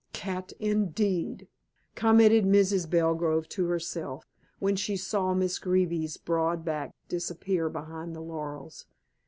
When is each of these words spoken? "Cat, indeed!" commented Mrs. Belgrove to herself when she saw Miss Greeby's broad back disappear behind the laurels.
"Cat, 0.13 0.51
indeed!" 0.59 1.47
commented 1.93 2.43
Mrs. 2.43 2.89
Belgrove 2.89 3.47
to 3.49 3.65
herself 3.67 4.25
when 4.57 4.75
she 4.75 4.97
saw 4.97 5.35
Miss 5.35 5.59
Greeby's 5.59 6.17
broad 6.17 6.65
back 6.65 6.95
disappear 7.07 7.69
behind 7.69 8.15
the 8.15 8.21
laurels. 8.21 8.87